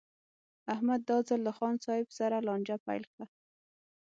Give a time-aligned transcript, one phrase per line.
[0.73, 3.25] احمد دا ځل له خان صاحب سره لانجه پیل کړه.